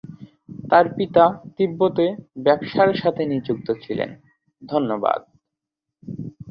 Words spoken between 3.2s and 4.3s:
নিযুক্ত ছিলেন।